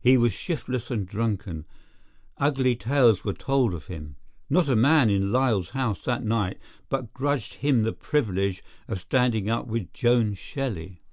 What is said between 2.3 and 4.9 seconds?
ugly tales were told of him. Not a